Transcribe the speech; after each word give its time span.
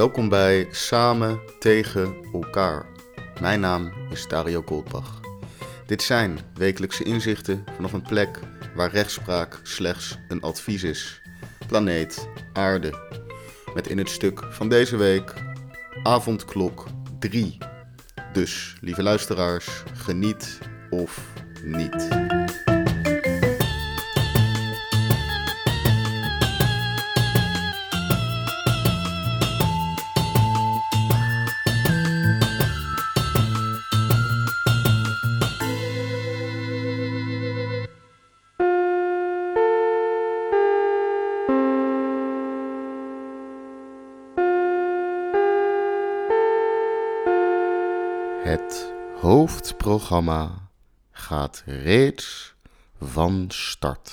Welkom 0.00 0.28
bij 0.28 0.68
Samen 0.70 1.40
tegen 1.58 2.16
elkaar. 2.32 2.86
Mijn 3.40 3.60
naam 3.60 3.92
is 4.10 4.28
Dario 4.28 4.62
Goldbach. 4.66 5.20
Dit 5.86 6.02
zijn 6.02 6.38
wekelijkse 6.54 7.04
inzichten 7.04 7.64
vanaf 7.74 7.92
een 7.92 8.02
plek 8.02 8.38
waar 8.74 8.90
rechtspraak 8.90 9.60
slechts 9.62 10.18
een 10.28 10.40
advies 10.40 10.82
is. 10.82 11.20
Planeet 11.66 12.28
Aarde. 12.52 12.94
Met 13.74 13.88
in 13.88 13.98
het 13.98 14.10
stuk 14.10 14.46
van 14.50 14.68
deze 14.68 14.96
week 14.96 15.34
avondklok 16.02 16.86
3. 17.18 17.58
Dus, 18.32 18.76
lieve 18.80 19.02
luisteraars, 19.02 19.82
geniet 19.94 20.58
of 20.90 21.32
niet. 21.62 22.08
Het 48.40 48.92
hoofdprogramma 49.20 50.68
gaat 51.10 51.62
reeds 51.66 52.54
van 53.00 53.44
start. 53.48 54.12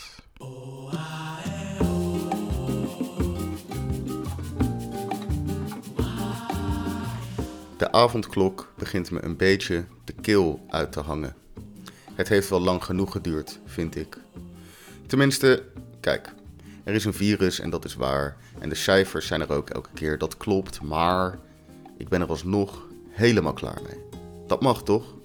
De 7.78 7.92
avondklok 7.92 8.74
begint 8.78 9.12
me 9.12 9.24
een 9.24 9.38
beetje 9.38 9.86
de 10.04 10.14
keel 10.14 10.66
uit 10.70 10.92
te 10.92 11.00
hangen. 11.00 11.36
Het 12.14 12.30
heeft 12.30 12.50
wel 12.50 12.62
lang 12.62 12.84
genoeg 12.84 13.12
geduurd, 13.12 13.60
vind 13.66 13.96
ik. 13.96 14.18
Tenminste, 15.06 15.64
kijk, 16.00 16.34
er 16.84 16.94
is 16.94 17.06
een 17.06 17.14
virus 17.14 17.60
en 17.60 17.70
dat 17.70 17.86
is 17.86 17.96
waar. 17.96 18.38
En 18.60 18.70
de 18.70 18.76
cijfers 18.76 19.28
zijn 19.28 19.42
er 19.42 19.52
ook 19.52 19.70
elke 19.70 19.90
keer, 19.94 20.18
dat 20.18 20.38
klopt. 20.38 20.82
Maar 20.82 21.40
ik 21.98 22.10
ben 22.10 22.22
er 22.22 22.30
alsnog 22.30 22.86
helemaal 23.10 23.54
klaar 23.54 23.82
mee. 23.84 24.17
Dat 24.48 24.62
mag 24.62 24.84
toch? 24.84 25.16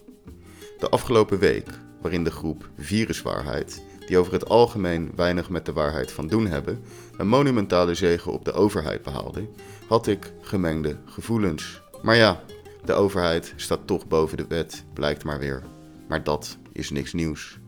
De 0.78 0.88
afgelopen 0.88 1.38
week, 1.38 1.68
waarin 2.00 2.24
de 2.24 2.30
groep 2.30 2.70
Viruswaarheid, 2.78 3.82
die 4.06 4.18
over 4.18 4.32
het 4.32 4.48
algemeen 4.48 5.12
weinig 5.16 5.50
met 5.50 5.66
de 5.66 5.72
waarheid 5.72 6.12
van 6.12 6.26
doen 6.26 6.46
hebben, 6.46 6.82
een 7.16 7.28
monumentale 7.28 7.94
zege 7.94 8.30
op 8.30 8.44
de 8.44 8.52
overheid 8.52 9.02
behaalde, 9.02 9.48
had 9.88 10.06
ik 10.06 10.32
gemengde 10.40 10.96
gevoelens. 11.04 11.82
Maar 12.02 12.16
ja, 12.16 12.42
de 12.84 12.92
overheid 12.92 13.52
staat 13.56 13.86
toch 13.86 14.06
boven 14.06 14.36
de 14.36 14.46
wet, 14.48 14.84
blijkt 14.92 15.24
maar 15.24 15.38
weer. 15.38 15.62
Maar 16.08 16.24
dat 16.24 16.58
is 16.72 16.90
niks 16.90 17.12
nieuws. 17.12 17.58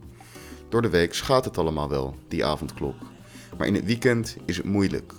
Door 0.68 0.82
de 0.82 0.90
week 0.90 1.14
schaadt 1.14 1.44
het 1.44 1.58
allemaal 1.58 1.88
wel, 1.88 2.16
die 2.28 2.44
avondklok. 2.44 2.96
Maar 3.58 3.66
in 3.66 3.74
het 3.74 3.84
weekend 3.84 4.36
is 4.44 4.56
het 4.56 4.66
moeilijk. 4.66 5.12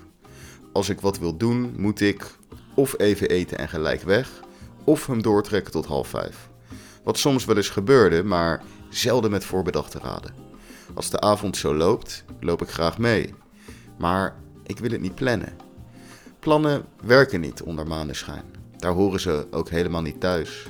Als 0.73 0.89
ik 0.89 1.01
wat 1.01 1.19
wil 1.19 1.37
doen, 1.37 1.73
moet 1.77 2.01
ik 2.01 2.35
of 2.73 2.99
even 2.99 3.29
eten 3.29 3.57
en 3.57 3.69
gelijk 3.69 4.01
weg, 4.01 4.43
of 4.85 5.07
hem 5.07 5.21
doortrekken 5.21 5.71
tot 5.71 5.85
half 5.85 6.07
vijf. 6.07 6.49
Wat 7.03 7.17
soms 7.17 7.45
wel 7.45 7.57
eens 7.57 7.69
gebeurde, 7.69 8.23
maar 8.23 8.63
zelden 8.89 9.31
met 9.31 9.45
voorbedachte 9.45 9.99
raden. 9.99 10.33
Als 10.93 11.09
de 11.09 11.19
avond 11.19 11.57
zo 11.57 11.75
loopt, 11.75 12.23
loop 12.39 12.61
ik 12.61 12.69
graag 12.69 12.97
mee. 12.97 13.33
Maar 13.97 14.35
ik 14.63 14.79
wil 14.79 14.91
het 14.91 15.01
niet 15.01 15.15
plannen. 15.15 15.53
Plannen 16.39 16.85
werken 17.03 17.39
niet 17.39 17.61
onder 17.61 17.87
maneschijn. 17.87 18.43
Daar 18.77 18.91
horen 18.91 19.19
ze 19.19 19.47
ook 19.51 19.69
helemaal 19.69 20.01
niet 20.01 20.19
thuis. 20.19 20.67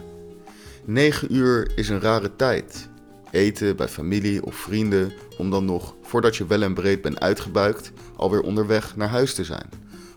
9 0.85 1.35
uur 1.35 1.71
is 1.75 1.89
een 1.89 2.01
rare 2.01 2.35
tijd. 2.35 2.89
Eten 3.31 3.75
bij 3.75 3.87
familie 3.87 4.45
of 4.45 4.55
vrienden, 4.55 5.13
om 5.37 5.49
dan 5.49 5.65
nog, 5.65 5.95
voordat 6.01 6.35
je 6.35 6.45
wel 6.45 6.61
en 6.61 6.73
breed 6.73 7.01
bent 7.01 7.19
uitgebuikt, 7.19 7.91
alweer 8.15 8.41
onderweg 8.41 8.95
naar 8.95 9.09
huis 9.09 9.33
te 9.33 9.43
zijn. 9.43 9.69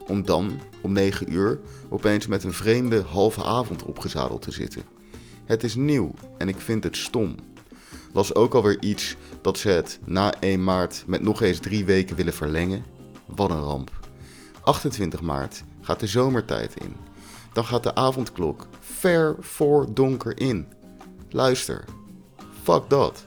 Om 0.09 0.25
dan, 0.25 0.61
om 0.81 0.93
9 0.93 1.33
uur, 1.33 1.61
opeens 1.89 2.27
met 2.27 2.45
een 2.45 2.53
vreemde 2.53 3.03
halve 3.03 3.45
avond 3.45 3.83
opgezadeld 3.83 4.43
te 4.43 4.51
zitten. 4.51 4.83
Het 5.45 5.65
is 5.65 5.75
nieuw 5.75 6.15
en 6.39 6.49
ik 6.49 6.61
vind 6.61 6.85
het 6.85 6.97
stom. 6.97 7.35
Was 8.13 8.35
ook 8.35 8.55
alweer 8.55 8.83
iets 8.83 9.17
dat 9.41 9.59
ze 9.59 9.69
het 9.69 9.99
na 10.05 10.35
1 10.41 10.65
maart 10.65 11.05
met 11.07 11.23
nog 11.23 11.43
eens 11.43 11.59
drie 11.59 11.85
weken 11.85 12.17
willen 12.17 12.35
verlengen? 12.35 12.85
Wat 13.27 13.51
een 13.51 13.61
ramp. 13.61 13.91
28 14.61 15.21
maart 15.21 15.63
gaat 15.81 16.01
de 16.01 16.07
zomertijd 16.07 16.75
in. 16.81 16.97
Dan 17.53 17.65
gaat 17.65 17.83
de 17.83 17.95
avondklok 17.95 18.67
ver 18.81 19.37
voor 19.41 19.95
donker 19.95 20.41
in. 20.41 20.67
Luister, 21.31 21.85
fuck 22.63 22.83
dat. 22.89 23.25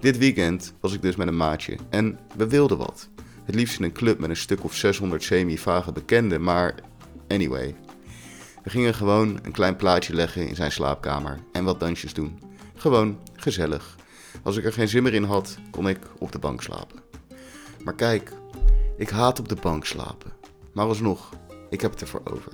Dit 0.00 0.18
weekend 0.18 0.72
was 0.80 0.92
ik 0.92 1.02
dus 1.02 1.16
met 1.16 1.26
een 1.26 1.36
maatje 1.36 1.76
en 1.90 2.18
we 2.36 2.48
wilden 2.48 2.78
wat. 2.78 3.08
Het 3.44 3.54
liefst 3.54 3.78
in 3.78 3.84
een 3.84 3.92
club 3.92 4.18
met 4.18 4.30
een 4.30 4.36
stuk 4.36 4.64
of 4.64 4.74
600 4.74 5.22
semi-vage 5.22 5.92
bekenden, 5.92 6.42
maar 6.42 6.74
anyway. 7.28 7.76
We 8.62 8.70
gingen 8.70 8.94
gewoon 8.94 9.38
een 9.42 9.52
klein 9.52 9.76
plaatje 9.76 10.14
leggen 10.14 10.48
in 10.48 10.54
zijn 10.54 10.72
slaapkamer 10.72 11.38
en 11.52 11.64
wat 11.64 11.80
dansjes 11.80 12.14
doen. 12.14 12.40
Gewoon 12.74 13.18
gezellig. 13.36 13.96
Als 14.42 14.56
ik 14.56 14.64
er 14.64 14.72
geen 14.72 14.88
zin 14.88 15.02
meer 15.02 15.14
in 15.14 15.24
had, 15.24 15.56
kon 15.70 15.88
ik 15.88 15.98
op 16.18 16.32
de 16.32 16.38
bank 16.38 16.62
slapen. 16.62 16.98
Maar 17.84 17.94
kijk, 17.94 18.32
ik 18.96 19.10
haat 19.10 19.38
op 19.38 19.48
de 19.48 19.56
bank 19.60 19.84
slapen. 19.84 20.32
Maar 20.72 20.86
alsnog, 20.86 21.30
ik 21.70 21.80
heb 21.80 21.90
het 21.90 22.00
ervoor 22.00 22.22
over. 22.24 22.52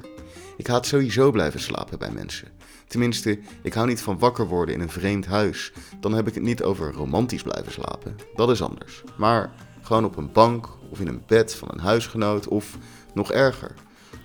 Ik 0.56 0.66
haat 0.66 0.86
sowieso 0.86 1.30
blijven 1.30 1.60
slapen 1.60 1.98
bij 1.98 2.10
mensen. 2.10 2.48
Tenminste, 2.86 3.38
ik 3.62 3.72
hou 3.72 3.86
niet 3.86 4.00
van 4.00 4.18
wakker 4.18 4.46
worden 4.46 4.74
in 4.74 4.80
een 4.80 4.90
vreemd 4.90 5.26
huis. 5.26 5.72
Dan 6.00 6.12
heb 6.12 6.28
ik 6.28 6.34
het 6.34 6.42
niet 6.42 6.62
over 6.62 6.92
romantisch 6.92 7.42
blijven 7.42 7.72
slapen. 7.72 8.16
Dat 8.34 8.50
is 8.50 8.62
anders. 8.62 9.02
Maar 9.16 9.52
gewoon 9.86 10.04
op 10.04 10.16
een 10.16 10.32
bank 10.32 10.68
of 10.90 11.00
in 11.00 11.06
een 11.06 11.22
bed 11.26 11.54
van 11.54 11.68
een 11.72 11.80
huisgenoot 11.80 12.48
of 12.48 12.78
nog 13.14 13.32
erger, 13.32 13.74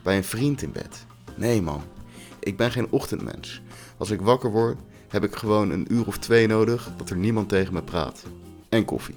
bij 0.04 0.18
een 0.18 0.24
vriend 0.24 0.62
in 0.62 0.72
bed. 0.72 1.06
Nee 1.36 1.62
man, 1.62 1.84
ik 2.40 2.58
ben 2.58 2.72
geen 2.72 2.88
ochtendmens. 2.90 3.62
Als 3.98 4.12
ik 4.12 4.22
wakker 4.22 4.52
word, 4.52 4.80
heb 5.08 5.24
ik 5.24 5.36
gewoon 5.36 5.70
een 5.70 5.94
uur 5.94 6.08
of 6.08 6.18
twee 6.18 6.48
nodig 6.48 6.90
dat 6.98 7.10
er 7.10 7.18
niemand 7.18 7.50
tegen 7.50 7.74
me 7.74 7.82
praat. 7.82 8.24
En 8.70 8.86
koffie. 8.86 9.16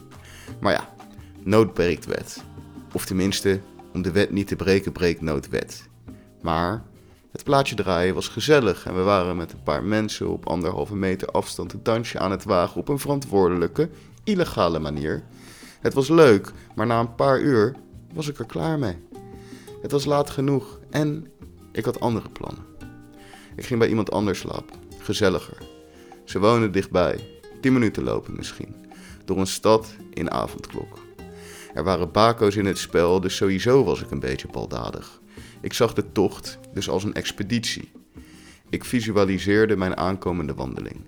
Maar 0.60 0.72
ja, 0.72 0.94
nood 1.42 1.74
breekt 1.74 2.06
wet. 2.06 2.42
Of 2.92 3.04
tenminste, 3.04 3.60
om 3.92 4.02
de 4.02 4.12
wet 4.12 4.30
niet 4.30 4.46
te 4.46 4.56
breken, 4.56 4.92
breekt 4.92 5.20
nood 5.20 5.48
wet. 5.48 5.88
Maar 6.42 6.82
het 7.32 7.44
plaatje 7.44 7.74
draaien 7.74 8.14
was 8.14 8.28
gezellig 8.28 8.86
en 8.86 8.94
we 8.94 9.02
waren 9.02 9.36
met 9.36 9.52
een 9.52 9.62
paar 9.62 9.84
mensen 9.84 10.28
op 10.28 10.46
anderhalve 10.46 10.96
meter 10.96 11.28
afstand 11.28 11.72
een 11.72 11.82
dansje 11.82 12.18
aan 12.18 12.30
het 12.30 12.44
wagen 12.44 12.80
op 12.80 12.88
een 12.88 12.98
verantwoordelijke, 12.98 13.88
illegale 14.24 14.78
manier. 14.78 15.22
Het 15.84 15.94
was 15.94 16.08
leuk, 16.08 16.52
maar 16.74 16.86
na 16.86 17.00
een 17.00 17.14
paar 17.14 17.40
uur 17.40 17.74
was 18.14 18.28
ik 18.28 18.38
er 18.38 18.46
klaar 18.46 18.78
mee. 18.78 18.96
Het 19.82 19.90
was 19.90 20.04
laat 20.04 20.30
genoeg 20.30 20.80
en 20.90 21.30
ik 21.72 21.84
had 21.84 22.00
andere 22.00 22.28
plannen. 22.28 22.64
Ik 23.56 23.64
ging 23.64 23.78
bij 23.78 23.88
iemand 23.88 24.10
anders 24.10 24.38
slapen, 24.38 24.76
gezelliger. 24.98 25.56
Ze 26.24 26.38
wonen 26.38 26.72
dichtbij, 26.72 27.40
10 27.60 27.72
minuten 27.72 28.02
lopen 28.02 28.34
misschien, 28.36 28.74
door 29.24 29.38
een 29.38 29.46
stad 29.46 29.94
in 30.10 30.30
avondklok. 30.30 30.98
Er 31.74 31.84
waren 31.84 32.12
bako's 32.12 32.56
in 32.56 32.66
het 32.66 32.78
spel, 32.78 33.20
dus 33.20 33.36
sowieso 33.36 33.84
was 33.84 34.02
ik 34.02 34.10
een 34.10 34.20
beetje 34.20 34.48
baldadig. 34.48 35.20
Ik 35.60 35.72
zag 35.72 35.92
de 35.92 36.12
tocht 36.12 36.58
dus 36.72 36.88
als 36.88 37.04
een 37.04 37.14
expeditie. 37.14 37.92
Ik 38.70 38.84
visualiseerde 38.84 39.76
mijn 39.76 39.96
aankomende 39.96 40.54
wandeling. 40.54 41.06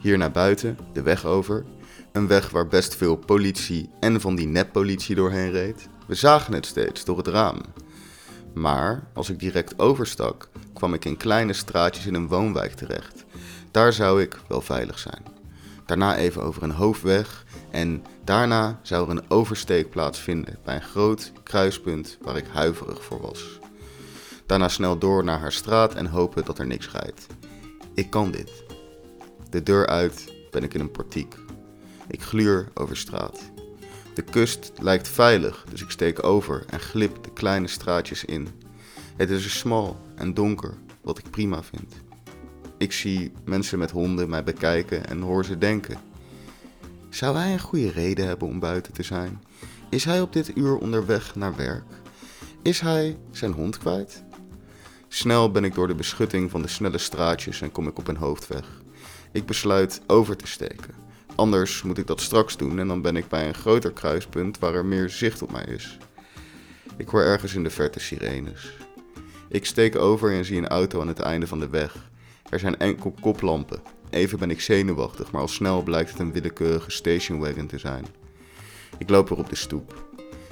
Hier 0.00 0.18
naar 0.18 0.30
buiten, 0.30 0.78
de 0.92 1.02
weg 1.02 1.24
over. 1.24 1.64
Een 2.12 2.26
weg 2.26 2.50
waar 2.50 2.66
best 2.66 2.94
veel 2.96 3.16
politie 3.16 3.90
en 4.00 4.20
van 4.20 4.34
die 4.34 4.46
neppolitie 4.46 5.14
doorheen 5.14 5.50
reed. 5.50 5.88
We 6.06 6.14
zagen 6.14 6.52
het 6.52 6.66
steeds 6.66 7.04
door 7.04 7.16
het 7.16 7.26
raam. 7.26 7.60
Maar 8.54 9.08
als 9.14 9.30
ik 9.30 9.38
direct 9.38 9.78
overstak, 9.78 10.48
kwam 10.74 10.94
ik 10.94 11.04
in 11.04 11.16
kleine 11.16 11.52
straatjes 11.52 12.06
in 12.06 12.14
een 12.14 12.28
woonwijk 12.28 12.72
terecht. 12.72 13.24
Daar 13.70 13.92
zou 13.92 14.22
ik 14.22 14.40
wel 14.48 14.60
veilig 14.60 14.98
zijn. 14.98 15.22
Daarna 15.86 16.16
even 16.16 16.42
over 16.42 16.62
een 16.62 16.70
hoofdweg 16.70 17.44
en 17.70 18.04
daarna 18.24 18.78
zou 18.82 19.04
er 19.04 19.16
een 19.16 19.30
oversteek 19.30 19.90
plaatsvinden 19.90 20.58
bij 20.64 20.74
een 20.74 20.82
groot 20.82 21.32
kruispunt 21.42 22.18
waar 22.22 22.36
ik 22.36 22.46
huiverig 22.52 23.04
voor 23.04 23.20
was. 23.20 23.58
Daarna 24.46 24.68
snel 24.68 24.98
door 24.98 25.24
naar 25.24 25.38
haar 25.38 25.52
straat 25.52 25.94
en 25.94 26.06
hopen 26.06 26.44
dat 26.44 26.58
er 26.58 26.66
niks 26.66 26.90
rijdt. 26.90 27.26
Ik 27.94 28.10
kan 28.10 28.30
dit. 28.30 28.64
De 29.50 29.62
deur 29.62 29.86
uit 29.86 30.32
ben 30.50 30.62
ik 30.62 30.74
in 30.74 30.80
een 30.80 30.90
portiek. 30.90 31.34
Ik 32.08 32.22
gluur 32.22 32.68
over 32.74 32.96
straat. 32.96 33.40
De 34.14 34.22
kust 34.22 34.72
lijkt 34.80 35.08
veilig, 35.08 35.64
dus 35.70 35.82
ik 35.82 35.90
steek 35.90 36.24
over 36.24 36.64
en 36.70 36.80
glip 36.80 37.24
de 37.24 37.30
kleine 37.32 37.68
straatjes 37.68 38.24
in. 38.24 38.48
Het 39.16 39.30
is 39.30 39.44
er 39.44 39.50
smal 39.50 40.00
en 40.14 40.34
donker, 40.34 40.74
wat 41.00 41.18
ik 41.18 41.30
prima 41.30 41.62
vind. 41.62 41.94
Ik 42.78 42.92
zie 42.92 43.32
mensen 43.44 43.78
met 43.78 43.90
honden 43.90 44.28
mij 44.28 44.44
bekijken 44.44 45.06
en 45.06 45.20
hoor 45.20 45.44
ze 45.44 45.58
denken. 45.58 45.98
Zou 47.08 47.36
hij 47.36 47.52
een 47.52 47.60
goede 47.60 47.90
reden 47.90 48.26
hebben 48.26 48.48
om 48.48 48.58
buiten 48.58 48.92
te 48.92 49.02
zijn? 49.02 49.42
Is 49.90 50.04
hij 50.04 50.20
op 50.20 50.32
dit 50.32 50.56
uur 50.56 50.76
onderweg 50.76 51.34
naar 51.34 51.56
werk? 51.56 51.84
Is 52.62 52.80
hij 52.80 53.18
zijn 53.30 53.52
hond 53.52 53.78
kwijt? 53.78 54.22
Snel 55.08 55.50
ben 55.50 55.64
ik 55.64 55.74
door 55.74 55.86
de 55.86 55.94
beschutting 55.94 56.50
van 56.50 56.62
de 56.62 56.68
snelle 56.68 56.98
straatjes 56.98 57.60
en 57.60 57.72
kom 57.72 57.88
ik 57.88 57.98
op 57.98 58.08
een 58.08 58.16
hoofdweg. 58.16 58.82
Ik 59.32 59.46
besluit 59.46 60.00
over 60.06 60.36
te 60.36 60.46
steken. 60.46 60.94
Anders 61.38 61.82
moet 61.82 61.98
ik 61.98 62.06
dat 62.06 62.20
straks 62.20 62.56
doen 62.56 62.78
en 62.78 62.88
dan 62.88 63.02
ben 63.02 63.16
ik 63.16 63.28
bij 63.28 63.48
een 63.48 63.54
groter 63.54 63.92
kruispunt 63.92 64.58
waar 64.58 64.74
er 64.74 64.84
meer 64.84 65.10
zicht 65.10 65.42
op 65.42 65.52
mij 65.52 65.64
is. 65.64 65.98
Ik 66.96 67.08
hoor 67.08 67.22
ergens 67.22 67.54
in 67.54 67.62
de 67.62 67.70
verte 67.70 68.00
sirenes. 68.00 68.72
Ik 69.48 69.66
steek 69.66 69.96
over 69.96 70.32
en 70.32 70.44
zie 70.44 70.58
een 70.58 70.68
auto 70.68 71.00
aan 71.00 71.08
het 71.08 71.18
einde 71.18 71.46
van 71.46 71.60
de 71.60 71.68
weg. 71.68 71.94
Er 72.50 72.58
zijn 72.58 72.78
enkel 72.78 73.14
koplampen. 73.20 73.82
Even 74.10 74.38
ben 74.38 74.50
ik 74.50 74.60
zenuwachtig, 74.60 75.30
maar 75.30 75.40
al 75.40 75.48
snel 75.48 75.82
blijkt 75.82 76.10
het 76.10 76.18
een 76.18 76.32
willekeurige 76.32 76.90
stationwagon 76.90 77.66
te 77.66 77.78
zijn. 77.78 78.06
Ik 78.98 79.10
loop 79.10 79.28
weer 79.28 79.38
op 79.38 79.48
de 79.48 79.56
stoep. 79.56 80.04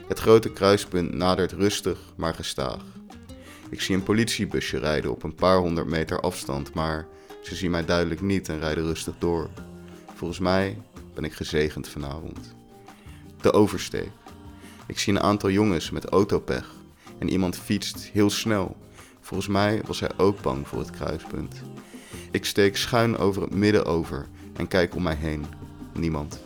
Het 0.09 0.19
grote 0.19 0.53
kruispunt 0.53 1.15
nadert 1.15 1.53
rustig, 1.53 1.99
maar 2.17 2.35
gestaag. 2.35 2.83
Ik 3.71 3.81
zie 3.81 3.95
een 3.95 4.03
politiebusje 4.03 4.79
rijden 4.79 5.11
op 5.11 5.23
een 5.23 5.35
paar 5.35 5.59
honderd 5.59 5.87
meter 5.87 6.21
afstand, 6.21 6.75
maar 6.75 7.07
ze 7.43 7.55
zien 7.55 7.71
mij 7.71 7.85
duidelijk 7.85 8.21
niet 8.21 8.49
en 8.49 8.59
rijden 8.59 8.85
rustig 8.85 9.15
door. 9.19 9.51
Volgens 10.17 10.41
mij 10.41 10.79
ben 11.15 11.25
ik 11.25 11.33
gezegend 11.33 11.89
vanavond. 11.89 12.55
De 13.41 13.53
oversteek. 13.53 14.11
Ik 14.87 14.99
zie 14.99 15.13
een 15.15 15.21
aantal 15.21 15.51
jongens 15.51 15.91
met 15.91 16.05
autopech 16.05 16.75
en 17.19 17.29
iemand 17.29 17.59
fietst 17.59 18.11
heel 18.13 18.31
snel. 18.31 18.77
Volgens 19.21 19.49
mij 19.49 19.83
was 19.87 20.01
hij 20.01 20.11
ook 20.17 20.43
bang 20.43 20.69
voor 20.69 20.79
het 20.79 20.91
kruispunt. 20.91 21.63
Ik 22.31 22.45
steek 22.45 22.77
schuin 22.77 23.17
over 23.17 23.43
het 23.43 23.55
midden 23.55 23.85
over 23.85 24.27
en 24.53 24.69
kijk 24.69 24.95
om 24.95 25.03
mij 25.03 25.15
heen. 25.15 25.45
Niemand. 25.95 26.41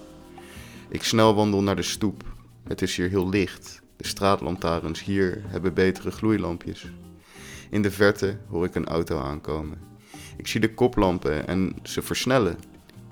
Ik 0.88 1.02
snel 1.02 1.34
wandel 1.34 1.62
naar 1.62 1.76
de 1.76 1.82
stoep. 1.82 2.24
Het 2.64 2.82
is 2.82 2.96
hier 2.96 3.08
heel 3.08 3.28
licht. 3.28 3.82
De 3.96 4.06
straatlantaarns 4.06 5.04
hier 5.04 5.42
hebben 5.46 5.74
betere 5.74 6.10
gloeilampjes. 6.10 6.90
In 7.70 7.82
de 7.82 7.90
verte 7.90 8.38
hoor 8.48 8.64
ik 8.64 8.74
een 8.74 8.88
auto 8.88 9.20
aankomen. 9.20 9.78
Ik 10.36 10.46
zie 10.46 10.60
de 10.60 10.74
koplampen 10.74 11.46
en 11.46 11.76
ze 11.82 12.02
versnellen. 12.02 12.69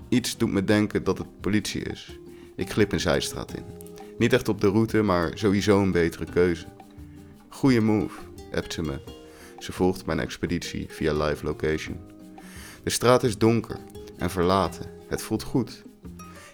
Iets 0.08 0.36
doet 0.36 0.52
me 0.52 0.64
denken 0.64 1.04
dat 1.04 1.18
het 1.18 1.40
politie 1.40 1.82
is. 1.82 2.18
Ik 2.56 2.70
glip 2.70 2.92
een 2.92 3.00
zijstraat 3.00 3.56
in. 3.56 3.64
Niet 4.18 4.32
echt 4.32 4.48
op 4.48 4.60
de 4.60 4.68
route, 4.68 5.02
maar 5.02 5.30
sowieso 5.34 5.82
een 5.82 5.92
betere 5.92 6.24
keuze. 6.24 6.66
Goeie 7.48 7.80
move, 7.80 8.18
appt 8.52 8.72
ze 8.72 8.82
me. 8.82 9.00
Ze 9.58 9.72
volgt 9.72 10.06
mijn 10.06 10.20
expeditie 10.20 10.86
via 10.88 11.24
live 11.24 11.44
location. 11.44 11.96
De 12.82 12.90
straat 12.90 13.22
is 13.22 13.38
donker 13.38 13.76
en 14.16 14.30
verlaten. 14.30 14.86
Het 15.08 15.22
voelt 15.22 15.42
goed. 15.42 15.84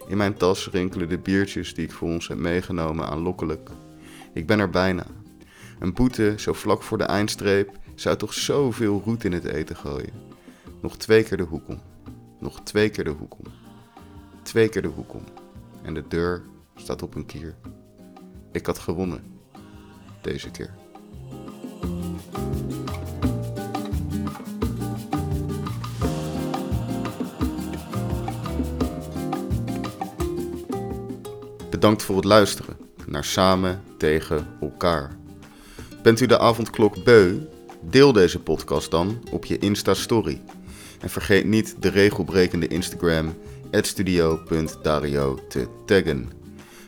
In 0.08 0.16
mijn 0.16 0.34
tas 0.34 0.68
rinkelen 0.70 1.08
de 1.08 1.18
biertjes 1.18 1.74
die 1.74 1.84
ik 1.84 1.92
voor 1.92 2.08
ons 2.08 2.28
heb 2.28 2.38
meegenomen 2.38 3.06
aanlokkelijk. 3.06 3.70
Ik 4.32 4.46
ben 4.46 4.58
er 4.58 4.70
bijna. 4.70 5.06
Een 5.78 5.92
boete 5.92 6.34
zo 6.36 6.52
vlak 6.52 6.82
voor 6.82 6.98
de 6.98 7.04
eindstreep 7.04 7.70
zou 7.94 8.16
toch 8.16 8.34
zoveel 8.34 9.02
roet 9.04 9.24
in 9.24 9.32
het 9.32 9.44
eten 9.44 9.76
gooien. 9.76 10.12
Nog 10.82 10.96
twee 10.96 11.22
keer 11.22 11.36
de 11.36 11.42
hoek 11.42 11.68
om. 11.68 11.80
Nog 12.44 12.60
twee 12.62 12.88
keer 12.88 13.04
de 13.04 13.10
hoek 13.10 13.38
om. 13.38 13.52
Twee 14.42 14.68
keer 14.68 14.82
de 14.82 14.88
hoek 14.88 15.14
om. 15.14 15.24
En 15.82 15.94
de 15.94 16.04
deur 16.08 16.42
staat 16.76 17.02
op 17.02 17.14
een 17.14 17.26
kier. 17.26 17.54
Ik 18.52 18.66
had 18.66 18.78
gewonnen. 18.78 19.38
Deze 20.20 20.50
keer. 20.50 20.74
Bedankt 31.70 32.02
voor 32.02 32.16
het 32.16 32.24
luisteren 32.24 32.76
naar 33.06 33.24
Samen 33.24 33.82
tegen 33.98 34.46
elkaar. 34.60 35.16
Bent 36.02 36.20
u 36.20 36.26
de 36.26 36.38
avondklok 36.38 37.04
beu? 37.04 37.38
Deel 37.80 38.12
deze 38.12 38.40
podcast 38.40 38.90
dan 38.90 39.22
op 39.30 39.44
je 39.44 39.58
Insta-story. 39.58 40.40
En 41.00 41.10
vergeet 41.10 41.44
niet 41.44 41.76
de 41.78 41.88
regelbrekende 41.88 42.68
Instagram 42.68 43.34
studio.dario 43.82 45.38
te 45.48 45.68
taggen. 45.86 46.30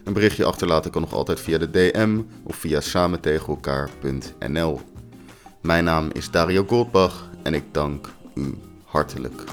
Een 0.05 0.13
berichtje 0.13 0.45
achterlaten 0.45 0.91
kan 0.91 1.01
nog 1.01 1.13
altijd 1.13 1.41
via 1.41 1.59
de 1.59 1.71
DM 1.71 2.21
of 2.43 2.57
via 2.57 2.81
samentegenelkaar.nl. 2.81 4.81
Mijn 5.63 5.85
naam 5.85 6.11
is 6.13 6.31
Dario 6.31 6.65
Goldbach 6.67 7.31
en 7.43 7.55
ik 7.55 7.65
dank 7.73 8.09
u 8.35 8.55
hartelijk. 8.85 9.45